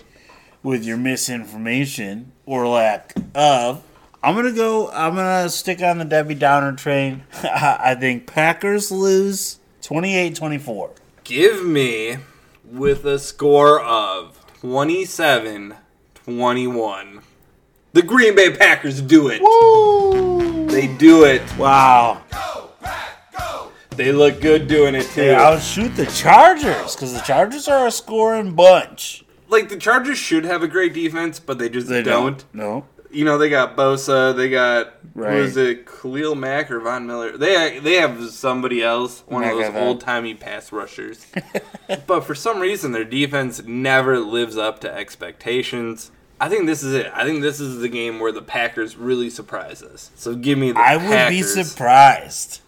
[0.62, 3.84] with your misinformation or lack of,
[4.24, 4.90] I'm gonna go.
[4.92, 7.24] I'm gonna stick on the Debbie Downer train.
[7.44, 10.92] I think Packers lose 28-24.
[11.24, 12.18] Give me
[12.64, 15.76] with a score of 27
[16.16, 17.22] 21.
[17.94, 19.40] The Green Bay Packers do it.
[20.72, 21.42] They do it.
[21.58, 22.22] Wow.
[23.92, 25.22] They look good doing it too.
[25.22, 29.24] They outshoot the Chargers because the Chargers are a scoring bunch.
[29.50, 32.40] like the Chargers should have a great defense, but they just They don't.
[32.40, 32.56] don't.
[32.56, 32.86] No.
[33.12, 35.34] You know, they got Bosa, they got Right.
[35.36, 37.38] who is it, Khalil Mack or Von Miller?
[37.38, 41.28] They they have somebody else, one of Mack, I those old timey pass rushers.
[42.08, 46.10] but for some reason, their defense never lives up to expectations.
[46.44, 47.10] I think this is it.
[47.14, 50.12] I think this is the game where the Packers really surprise us.
[50.16, 51.56] So give me the I would Packers.
[51.56, 52.60] be surprised.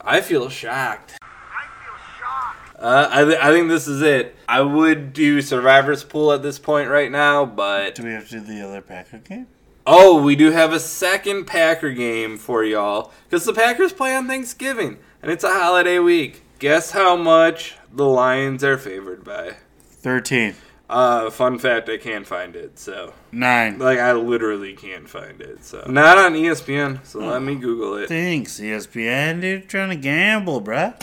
[0.00, 1.16] I feel shocked.
[1.22, 2.76] I feel shocked.
[2.80, 4.34] Uh, I, th- I think this is it.
[4.48, 8.40] I would do Survivor's Pool at this point right now, but Do we have to
[8.40, 9.46] do the other Packer game?
[9.86, 14.26] oh, we do have a second Packer game for y'all because the Packers play on
[14.26, 16.42] Thanksgiving and it's a holiday week.
[16.58, 19.54] Guess how much the Lions are favored by?
[20.02, 20.54] 13.
[20.90, 22.76] Uh, fun fact, I can't find it.
[22.76, 23.78] So, 9.
[23.78, 25.64] like, I literally can't find it.
[25.64, 27.06] So, not on ESPN.
[27.06, 28.08] So let me Google it.
[28.08, 29.68] Thanks, ESPN, dude.
[29.68, 30.98] Trying to gamble, bruh.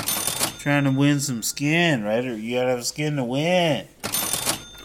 [0.59, 2.25] Trying to win some skin, right?
[2.25, 3.87] Or you gotta have skin to win.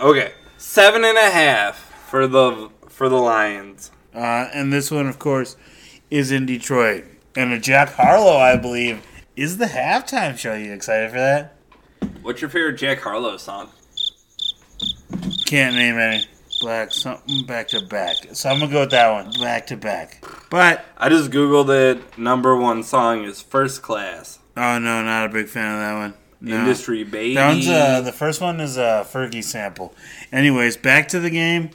[0.01, 3.91] Okay, seven and a half for the for the Lions.
[4.15, 5.57] Uh, and this one, of course,
[6.11, 7.05] is in Detroit.
[7.35, 10.55] And a Jack Harlow, I believe, is the halftime show.
[10.55, 11.57] You excited for that?
[12.23, 13.71] What's your favorite Jack Harlow song?
[15.53, 16.25] Can't name any.
[16.63, 18.17] Black something back to back.
[18.33, 20.25] So I'm gonna go with that one, back to back.
[20.49, 22.17] But I just googled it.
[22.17, 24.39] Number one song is First Class.
[24.57, 26.15] oh no, not a big fan of that one.
[26.41, 26.61] No.
[26.61, 27.35] Industry baby.
[27.35, 29.95] That one's uh, the first one is a Fergie sample.
[30.33, 31.69] Anyways, back to the game.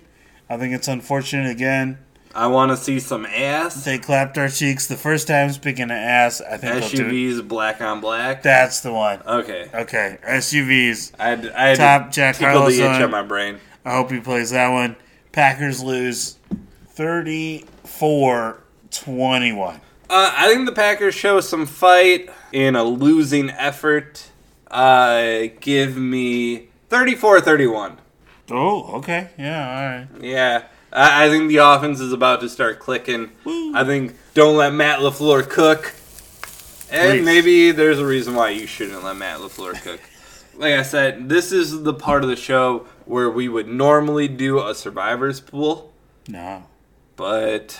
[0.49, 1.99] I think it's unfortunate again.
[2.37, 3.83] I want to see some ass.
[3.83, 5.51] They clapped our cheeks the first time.
[5.51, 6.83] Speaking of ass, I think.
[6.83, 8.43] SUVs, black on black.
[8.43, 9.23] That's the one.
[9.25, 9.67] Okay.
[9.73, 11.13] Okay, SUVs.
[11.17, 13.57] I had, I had Top to Jack tickle the itch on my brain.
[13.83, 14.95] I hope he plays that one.
[15.31, 16.37] Packers lose
[16.89, 19.75] 34 21.
[19.75, 19.79] Uh,
[20.37, 24.29] I think the Packers show some fight in a losing effort.
[24.69, 27.97] Uh, give me 34-31.
[28.51, 29.31] Oh, okay.
[29.39, 30.23] Yeah, all right.
[30.23, 30.63] Yeah.
[30.91, 33.31] I, I think the offense is about to start clicking.
[33.45, 35.93] I think don't let Matt LaFleur cook.
[36.89, 37.25] And Please.
[37.25, 39.99] maybe there's a reason why you shouldn't let Matt LaFleur cook.
[40.59, 44.57] Like I said, this is the part of the show where we would normally do
[44.65, 45.93] a survivor's pool,
[46.27, 46.63] No.
[47.15, 47.79] but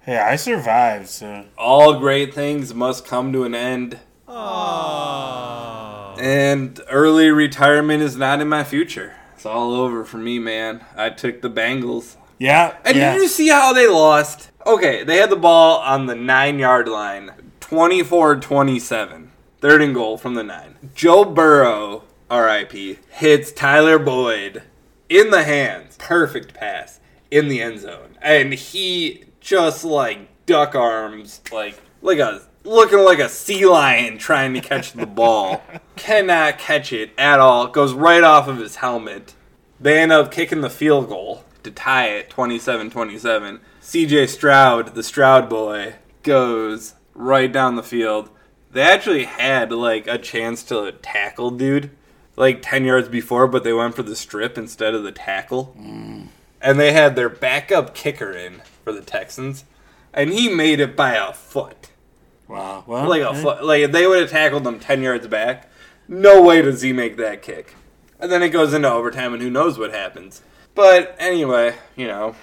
[0.00, 1.44] Hey, I survived, so.
[1.56, 4.00] all great things must come to an end.
[4.26, 6.16] Oh.
[6.18, 9.14] And early retirement is not in my future.
[9.36, 10.84] It's all over for me, man.
[10.96, 12.16] I took the Bengals.
[12.38, 12.76] Yeah.
[12.84, 13.14] And yeah.
[13.14, 14.50] did you see how they lost?
[14.66, 19.32] Okay, they had the ball on the nine yard line, 24 27.
[19.60, 20.76] Third and goal from the nine.
[20.94, 24.62] Joe Burrow, RIP, hits Tyler Boyd
[25.08, 25.96] in the hands.
[25.98, 28.16] Perfect pass in the end zone.
[28.22, 32.42] And he just like duck arms, like, like a.
[32.64, 35.62] Looking like a sea lion trying to catch the ball.
[35.96, 37.68] Cannot catch it at all.
[37.68, 39.34] Goes right off of his helmet.
[39.80, 43.60] They end up kicking the field goal to tie it 27 27.
[43.82, 48.30] CJ Stroud, the Stroud boy, goes right down the field.
[48.70, 51.90] They actually had like a chance to tackle dude
[52.36, 55.74] like 10 yards before, but they went for the strip instead of the tackle.
[55.78, 56.28] Mm.
[56.60, 59.64] And they had their backup kicker in for the Texans,
[60.14, 61.90] and he made it by a foot.
[62.46, 62.84] Wow.
[62.86, 63.42] Well, Like a hey.
[63.42, 63.64] foot.
[63.64, 65.68] Like they would have tackled him 10 yards back,
[66.06, 67.74] no way does he make that kick.
[68.20, 70.42] And then it goes into overtime, and who knows what happens.
[70.78, 72.36] But anyway, you know,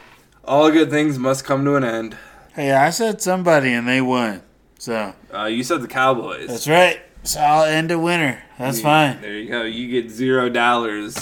[0.43, 2.17] all good things must come to an end.
[2.53, 4.41] Hey, I said somebody and they won.
[4.77, 6.49] So, Uh, you said the Cowboys.
[6.49, 6.99] that's right.
[7.23, 8.43] So I'll end a winner.
[8.59, 9.21] That's fine.
[9.21, 9.63] There you go.
[9.63, 11.15] You get zero dollars.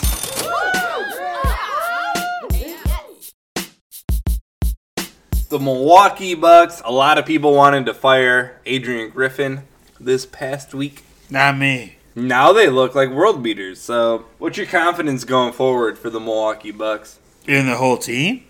[5.49, 6.81] The Milwaukee Bucks.
[6.83, 9.61] A lot of people wanted to fire Adrian Griffin
[9.99, 11.03] this past week.
[11.29, 11.97] Not me.
[12.15, 13.79] Now they look like world beaters.
[13.81, 17.19] So, what's your confidence going forward for the Milwaukee Bucks?
[17.47, 18.43] In the whole team?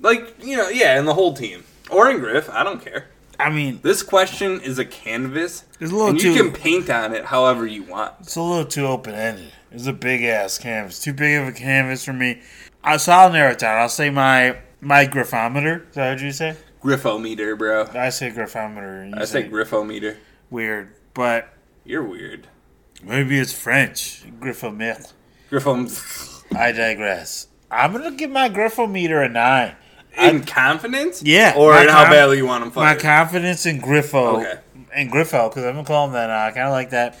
[0.00, 1.64] Like, you know, yeah, in the whole team.
[1.90, 3.08] Or in Griff, I don't care.
[3.38, 6.42] I mean, This question is a canvas, it's a little and you too.
[6.50, 8.14] can paint on it however you want.
[8.20, 9.52] It's a little too open ended.
[9.72, 10.98] It's a big ass canvas.
[11.00, 12.40] Too big of a canvas for me.
[12.84, 13.78] I, so I'll narrow it down.
[13.80, 15.88] I'll say my My griffometer.
[15.88, 16.56] Is that what you say?
[16.82, 17.86] Griffometer, bro.
[17.94, 19.08] I say griffometer.
[19.10, 20.16] You I say griffometer.
[20.50, 21.48] weird, but
[21.84, 22.46] You're weird.
[23.02, 24.22] Maybe it's French.
[24.40, 25.12] Griffometer.
[25.50, 27.46] Griffo I digress.
[27.70, 29.74] I'm gonna give my griffometer a nine.
[30.18, 31.22] in confidence?
[31.22, 34.58] Yeah, Or in how conf- badly you want him My confidence in Griffo Okay.
[34.92, 36.46] and Griffo, because I'm gonna call him that now.
[36.46, 37.18] I kind of like that.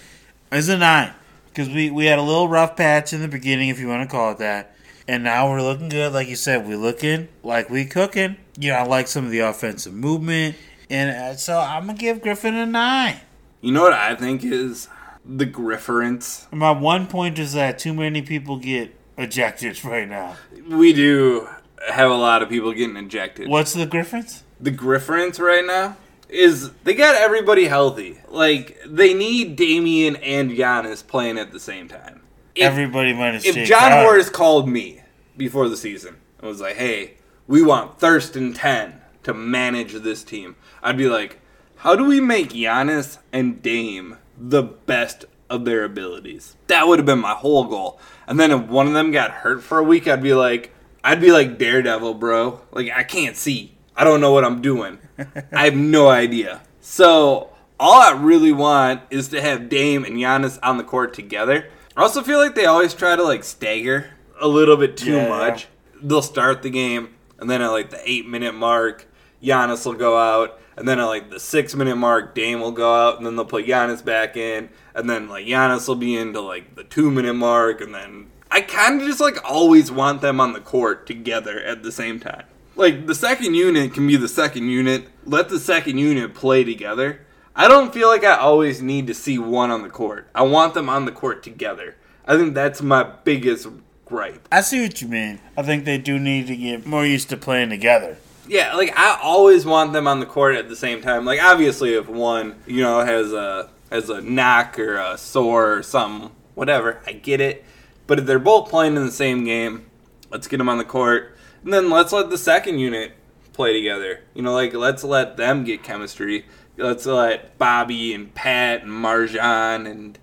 [0.50, 1.12] Is a nine
[1.48, 4.12] because we we had a little rough patch in the beginning, if you want to
[4.12, 4.74] call it that,
[5.06, 6.12] and now we're looking good.
[6.12, 8.36] Like you said, We're looking like we cooking.
[8.58, 10.56] You know, I like some of the offensive movement,
[10.90, 13.20] and uh, so I'm gonna give Griffin a nine.
[13.60, 14.88] you know what I think is
[15.24, 16.50] the grifference?
[16.52, 20.36] My one point is that too many people get ejected right now.
[20.68, 21.48] We do
[21.88, 23.48] have a lot of people getting ejected.
[23.48, 24.44] What's the Griffins?
[24.60, 25.96] the grifference right now
[26.28, 28.20] is they got everybody healthy.
[28.28, 32.22] Like they need Damian and Giannis playing at the same time.
[32.54, 34.02] If, Everybody minus if Jay John Crowder.
[34.02, 35.00] Morris called me
[35.36, 37.14] before the season and was like, "Hey,
[37.46, 41.40] we want Thirst and Ten to manage this team," I'd be like,
[41.76, 47.06] "How do we make Giannis and Dame the best of their abilities?" That would have
[47.06, 48.00] been my whole goal.
[48.26, 50.72] And then if one of them got hurt for a week, I'd be like,
[51.04, 52.60] I'd be like Daredevil, bro.
[52.72, 53.74] Like I can't see.
[53.96, 54.98] I don't know what I'm doing.
[55.52, 56.62] I have no idea.
[56.80, 61.68] So all I really want is to have Dame and Giannis on the court together.
[61.96, 65.28] I also feel like they always try to like stagger a little bit too Yeah,
[65.28, 65.66] much.
[66.02, 69.06] They'll start the game and then at like the eight minute mark,
[69.42, 72.94] Giannis will go out, and then at like the six minute mark, Dame will go
[72.94, 76.40] out, and then they'll put Giannis back in, and then like Giannis will be into
[76.40, 80.40] like the two minute mark, and then I kind of just like always want them
[80.40, 82.44] on the court together at the same time.
[82.76, 85.06] Like the second unit can be the second unit.
[85.24, 87.20] Let the second unit play together.
[87.54, 90.28] I don't feel like I always need to see one on the court.
[90.34, 91.96] I want them on the court together.
[92.26, 93.68] I think that's my biggest
[94.06, 94.48] gripe.
[94.50, 95.40] I see what you mean.
[95.56, 98.16] I think they do need to get more used to playing together.
[98.50, 101.24] Yeah, like I always want them on the court at the same time.
[101.24, 105.82] Like obviously, if one you know has a has a knock or a sore or
[105.84, 107.64] something, whatever, I get it.
[108.08, 109.88] But if they're both playing in the same game,
[110.32, 113.12] let's get them on the court, and then let's let the second unit
[113.52, 114.24] play together.
[114.34, 116.44] You know, like let's let them get chemistry.
[116.76, 120.18] Let's let Bobby and Pat and MarJon and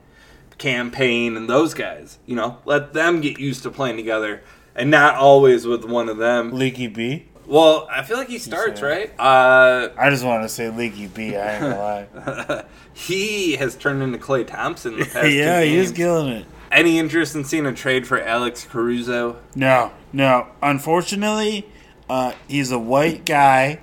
[0.57, 2.19] Campaign and those guys.
[2.25, 4.43] You know, let them get used to playing together,
[4.75, 6.51] and not always with one of them.
[6.51, 7.27] Leaky B.
[7.47, 9.09] Well, I feel like he starts right.
[9.17, 11.35] Uh, I just want to say Leaky B.
[11.37, 12.65] I ain't gonna lie.
[12.93, 15.97] he has turned into Klay Thompson the past yeah, two he was games.
[15.97, 16.45] killing it.
[16.69, 19.37] Any interest in seeing a trade for Alex Caruso?
[19.55, 20.47] No, no.
[20.61, 21.65] Unfortunately,
[22.09, 23.79] uh, he's a white guy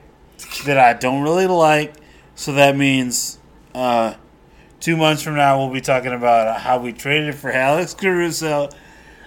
[0.66, 1.94] that I don't really like.
[2.35, 3.38] So that means
[3.74, 4.14] uh,
[4.81, 8.68] two months from now we'll be talking about how we traded for Alex Caruso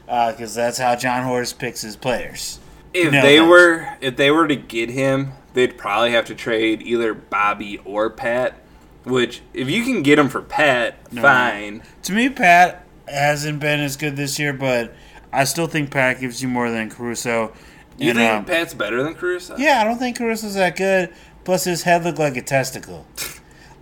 [0.06, 2.60] because that's how Jon Horst picks his players.
[3.06, 3.50] If No, they thanks.
[3.50, 8.10] were, if they were to get him, they'd probably have to trade either Bobby or
[8.10, 8.56] Pat.
[9.04, 11.82] Which, if you can get him for Pat, fine.
[12.04, 14.94] To me, Pat hasn't been as good this year, but
[15.32, 17.54] I still think Pat gives you more than Caruso.
[17.98, 19.56] You And, think um, Pat's better than Caruso?
[19.58, 21.14] Yeah, I don't think Caruso's that good.
[21.46, 23.08] Plus, his head looked like a testicle.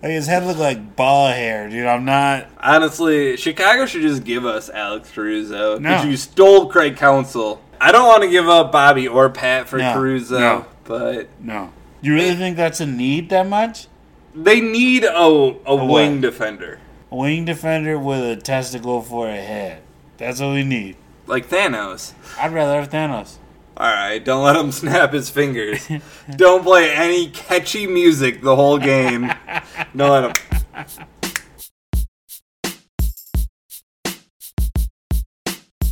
[0.02, 1.86] like his head looked like ball hair, dude.
[1.86, 2.46] I'm not.
[2.60, 5.78] Honestly, Chicago should just give us Alex Caruso.
[5.78, 5.88] No.
[5.90, 7.60] Because you stole Craig Counsell.
[7.80, 10.66] I don't want to give up Bobby or Pat for No, Caruso, no.
[10.84, 11.72] but No.
[12.00, 13.88] You really think that's a need that much?
[14.34, 15.86] they need a, a, what?
[15.88, 16.78] wing defender.
[17.10, 19.82] A wing defender with a testicle for a head.
[20.18, 20.96] That's what we need.
[21.26, 22.12] Like Thanos.
[22.38, 23.36] I'd rather have Thanos.
[23.78, 25.86] Alright, don't let him snap his fingers.
[26.36, 29.32] don't play any catchy music the whole game.
[29.96, 31.06] Don't let him.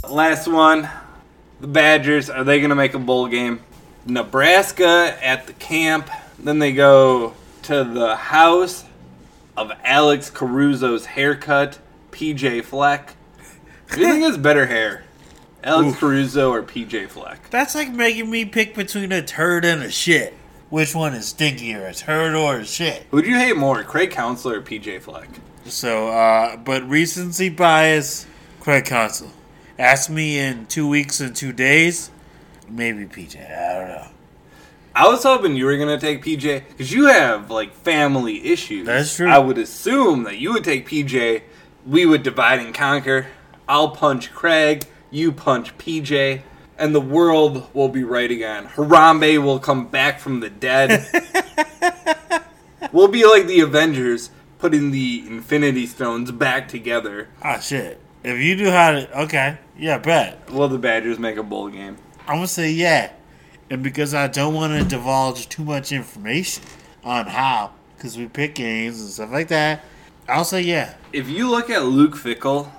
[0.08, 0.88] Last one.
[1.64, 3.60] The Badgers, are they going to make a bowl game?
[4.04, 6.10] Nebraska at the camp.
[6.38, 7.32] Then they go
[7.62, 8.84] to the house
[9.56, 11.78] of Alex Caruso's haircut,
[12.10, 13.16] PJ Fleck.
[13.86, 15.04] Who do you think has better hair?
[15.62, 17.48] Alex Caruso or PJ Fleck?
[17.48, 20.34] That's like making me pick between a turd and a shit.
[20.68, 23.06] Which one is stinkier, a turd or a shit?
[23.10, 25.30] Who'd you hate more, Craig Counsell or PJ Fleck?
[25.64, 28.26] So, uh, but recency bias,
[28.60, 29.30] Craig Counsell.
[29.78, 32.10] Ask me in two weeks and two days,
[32.68, 33.36] maybe PJ.
[33.36, 34.08] I don't know.
[34.94, 38.86] I was hoping you were gonna take PJ because you have like family issues.
[38.86, 39.28] That's true.
[39.28, 41.42] I would assume that you would take PJ.
[41.84, 43.26] We would divide and conquer.
[43.68, 44.84] I'll punch Craig.
[45.10, 46.42] You punch PJ.
[46.78, 48.66] And the world will be right again.
[48.66, 51.04] Harambe will come back from the dead.
[52.92, 57.28] we'll be like the Avengers, putting the Infinity Stones back together.
[57.42, 58.00] Ah, shit.
[58.24, 60.50] If you knew how to, okay, yeah, bet.
[60.50, 61.98] Will the Badgers make a bowl game?
[62.26, 63.12] I'm gonna say yeah.
[63.68, 66.64] and because I don't want to divulge too much information
[67.04, 69.84] on how, because we pick games and stuff like that,
[70.26, 70.94] I'll say yeah.
[71.12, 72.70] If you look at Luke Fickell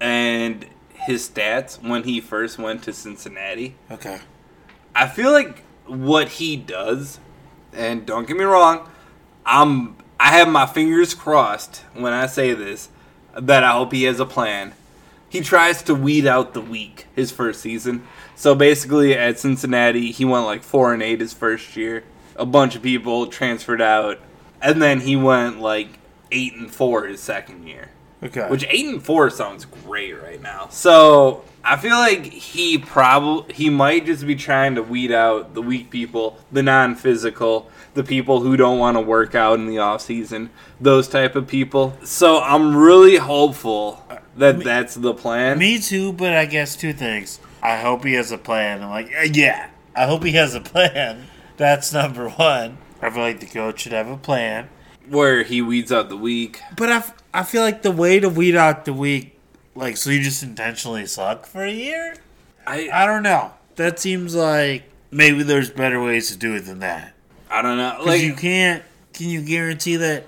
[0.00, 4.18] and his stats when he first went to Cincinnati, Okay.
[4.96, 7.20] I feel like what he does,
[7.72, 8.88] and don't get me wrong,
[9.46, 12.88] I'm I have my fingers crossed when I say this
[13.40, 14.72] that I hope he has a plan.
[15.28, 18.06] He tries to weed out the weak his first season.
[18.34, 22.04] So basically at Cincinnati, he went like 4 and 8 his first year.
[22.36, 24.20] A bunch of people transferred out
[24.60, 25.98] and then he went like
[26.30, 27.90] 8 and 4 his second year.
[28.22, 28.48] Okay.
[28.48, 30.68] Which eight and four sounds great right now.
[30.70, 35.62] So I feel like he probably he might just be trying to weed out the
[35.62, 40.00] weak people, the non-physical, the people who don't want to work out in the off
[40.00, 40.50] season,
[40.80, 41.96] those type of people.
[42.02, 44.04] So I'm really hopeful
[44.38, 45.58] that that's the plan.
[45.58, 47.40] Me too, but I guess two things.
[47.62, 48.82] I hope he has a plan.
[48.82, 51.26] I'm like, uh, yeah, I hope he has a plan.
[51.56, 52.78] That's number one.
[53.02, 54.68] I feel like the coach should have a plan.
[55.08, 56.60] where he weeds out the weak.
[56.76, 59.38] But I, f- I feel like the way to weed out the weak,
[59.74, 62.14] like, so you just intentionally suck for a year?
[62.66, 63.52] I I don't know.
[63.76, 67.14] That seems like maybe there's better ways to do it than that.
[67.50, 67.92] I don't know.
[67.98, 68.82] Because Like you can't,
[69.14, 70.26] can you guarantee that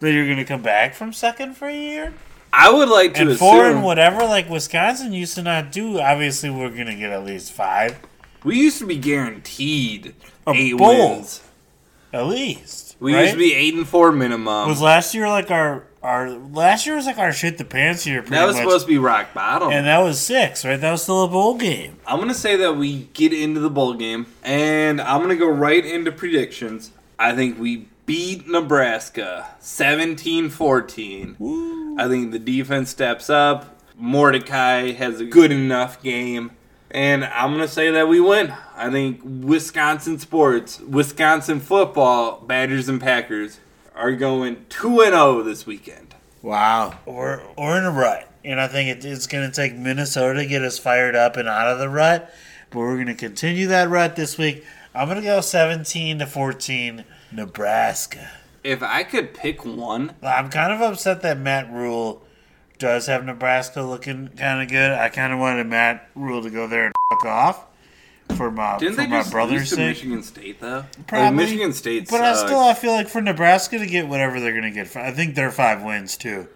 [0.00, 2.14] that you're going to come back from second for a year?
[2.52, 5.98] I would like to And assume four and whatever, like Wisconsin used to not do.
[6.00, 7.98] Obviously, we're going to get at least five.
[8.44, 10.14] we used to be guaranteed
[10.46, 11.16] A eight bowl.
[11.16, 11.42] wins.
[12.12, 12.96] At least.
[13.00, 13.22] We right?
[13.22, 14.68] used to be eight and four minimum.
[14.68, 18.20] Was last year like our our last year was like our shit the pants year?
[18.22, 18.64] Pretty that was much.
[18.64, 19.70] supposed to be rock bottom.
[19.72, 20.80] and that was six, right?
[20.80, 21.96] That was still a bowl game.
[22.06, 25.84] I'm gonna say that we get into the bowl game, and I'm gonna go right
[25.84, 26.90] into predictions.
[27.18, 31.98] I think we beat Nebraska 17-14.
[31.98, 33.80] I think the defense steps up.
[33.96, 36.52] Mordecai has a good enough game,
[36.90, 38.52] and I'm gonna say that we win.
[38.74, 43.60] I think Wisconsin sports, Wisconsin football, Badgers and Packers
[43.94, 46.14] are going two and zero this weekend.
[46.40, 50.40] Wow, we're we're in a rut, and I think it, it's going to take Minnesota
[50.40, 52.32] to get us fired up and out of the rut.
[52.70, 54.64] But we're going to continue that rut this week.
[54.94, 57.04] I'm going to go 17 to 14,
[57.34, 58.30] Nebraska.
[58.64, 62.22] If I could pick one, I'm kind of upset that Matt Rhule
[62.78, 64.92] does have Nebraska looking kind of good.
[64.92, 67.64] I kind of wanted Matt Rhule to go there and fuck off
[68.36, 69.88] for my didn't for they my just brother's lose to sake.
[69.96, 70.76] Michigan State though?
[70.78, 71.36] Like, Probably.
[71.44, 72.48] Michigan State, But I sucks.
[72.48, 75.34] still I feel like for Nebraska to get whatever they're going to get, I think
[75.34, 76.48] they're five wins too.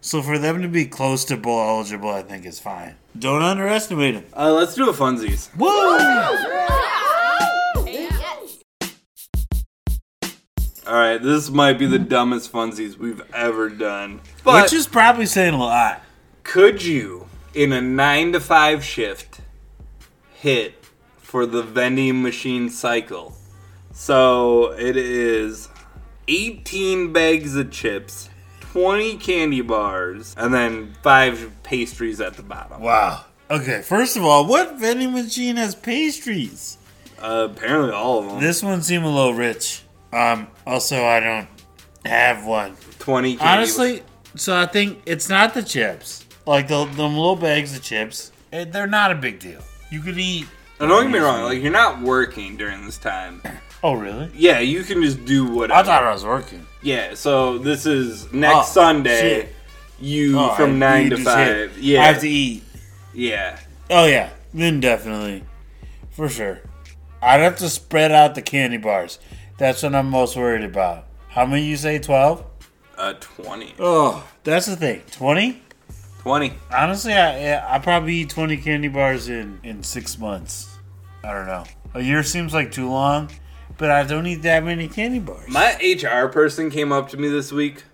[0.00, 2.94] So for them to be close to bowl eligible, I think is fine.
[3.18, 4.24] Don't underestimate them.
[4.36, 5.48] Uh, let's do a funsies.
[5.56, 5.68] Woo!
[10.88, 14.22] All right, this might be the dumbest funsies we've ever done.
[14.42, 16.02] But Which is probably saying a lot.
[16.44, 19.42] could you, in a nine to five shift,
[20.32, 20.82] hit
[21.18, 23.36] for the vending machine cycle?
[23.92, 25.68] So it is
[26.26, 28.30] 18 bags of chips,
[28.60, 32.80] 20 candy bars, and then five pastries at the bottom.
[32.80, 33.26] Wow.
[33.50, 36.78] Okay, first of all, what vending machine has pastries?
[37.20, 38.40] Uh, apparently, all of them.
[38.40, 39.82] This one seemed a little rich.
[40.12, 40.48] Um.
[40.66, 41.48] Also, I don't
[42.04, 42.76] have one.
[42.98, 44.02] 20 candy Honestly,
[44.34, 46.24] so I think it's not the chips.
[46.46, 49.60] Like the the little bags of chips, eh, they're not a big deal.
[49.90, 50.46] You could eat.
[50.80, 53.42] Now, don't get me wrong, like, you're not working during this time.
[53.80, 54.28] Oh, really?
[54.34, 55.78] Yeah, you can just do whatever.
[55.78, 56.66] I thought I was working.
[56.82, 59.20] Yeah, so this is next Oh, Sunday.
[59.20, 59.54] shit.
[60.00, 61.46] You Oh, I- from nine you to just five.
[61.46, 61.70] hit.
[61.80, 62.64] Yeah, I have to eat.
[63.14, 63.56] yeah.
[63.88, 65.44] Oh yeah, then definitely,
[66.10, 66.58] for sure.
[67.22, 69.20] I'd have to spread out the candy bars.
[69.58, 71.04] That's what I'm most worried about.
[71.28, 71.98] How many you say?
[71.98, 72.44] Twelve?
[72.96, 73.74] Uh, 20.
[73.78, 75.02] Oh, that's the thing.
[75.12, 75.62] Twenty?
[76.22, 76.52] 20.
[76.74, 80.76] Honestly, I I probably eat twenty candy bars in in six months.
[81.22, 81.64] I don't know.
[81.94, 83.30] A year seems like too long,
[83.78, 85.48] but I don't eat that many candy bars.
[85.48, 87.84] My HR person came up to me this week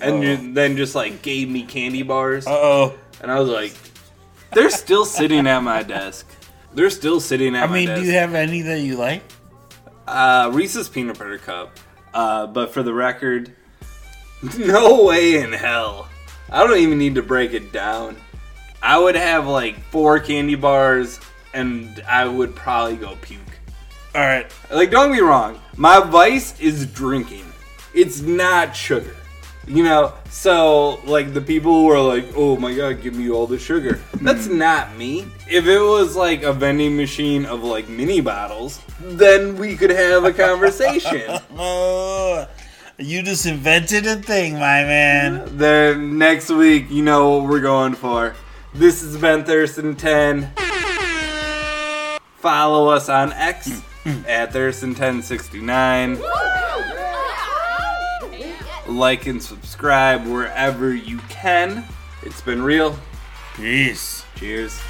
[0.00, 0.52] and Oh.
[0.54, 2.46] then just like gave me candy bars.
[2.46, 2.94] Uh oh.
[3.22, 3.72] and I was like,
[4.52, 6.26] they're still sitting at my desk.
[6.74, 7.90] They're still sitting at my desk.
[7.90, 9.22] I mean, do you have any that you like?
[10.10, 11.78] Uh, Reese's peanut butter cup.
[12.12, 13.52] Uh, but for the record,
[14.58, 16.08] no way in hell.
[16.50, 18.16] I don't even need to break it down.
[18.82, 21.20] I would have like four candy bars,
[21.54, 23.40] and I would probably go puke.
[24.14, 24.50] All right.
[24.72, 25.60] Like, don't get me wrong.
[25.76, 27.44] My vice is drinking.
[27.94, 29.14] It's not sugar.
[29.70, 33.46] You know, so like the people who are like, "Oh my god, give me all
[33.46, 34.58] the sugar." That's mm-hmm.
[34.58, 35.26] not me.
[35.48, 40.24] If it was like a vending machine of like mini bottles, then we could have
[40.24, 41.38] a conversation.
[41.56, 42.48] Oh,
[42.98, 45.56] you just invented a thing, my man.
[45.56, 48.34] then next week, you know what we're going for.
[48.74, 50.50] This has been Thirst and Ten.
[52.38, 54.24] Follow us on X mm-hmm.
[54.26, 56.69] at Thurston1069.
[58.90, 61.84] Like and subscribe wherever you can.
[62.22, 62.98] It's been real.
[63.54, 64.24] Peace.
[64.34, 64.80] Cheers.